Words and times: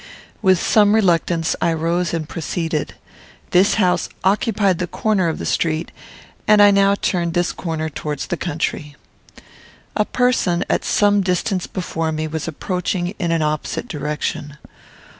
With 0.41 0.59
some 0.59 0.95
reluctance 0.95 1.55
I 1.61 1.73
rose 1.73 2.11
and 2.11 2.27
proceeded. 2.27 2.95
This 3.51 3.75
house 3.75 4.09
occupied 4.23 4.79
the 4.79 4.87
corner 4.87 5.27
of 5.29 5.37
the 5.37 5.45
street, 5.45 5.91
and 6.47 6.59
I 6.59 6.71
now 6.71 6.95
turned 6.95 7.35
this 7.35 7.51
corner 7.51 7.87
towards 7.87 8.25
the 8.25 8.35
country. 8.35 8.95
A 9.95 10.05
person, 10.05 10.65
at 10.71 10.83
some 10.83 11.21
distance 11.21 11.67
before 11.67 12.11
me, 12.11 12.27
was 12.27 12.47
approaching 12.47 13.13
in 13.19 13.31
an 13.31 13.43
opposite 13.43 13.87
direction. 13.87 14.57